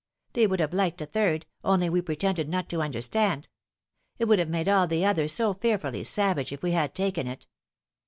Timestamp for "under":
2.81-3.01